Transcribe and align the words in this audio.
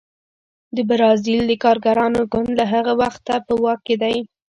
د 0.75 0.77
بزازیل 0.89 1.41
د 1.47 1.53
کارګرانو 1.63 2.21
ګوند 2.31 2.51
له 2.59 2.65
هغه 2.73 2.93
وخته 3.01 3.33
په 3.45 3.53
واک 3.63 3.79
کې 3.87 3.95
دی. 4.01 4.15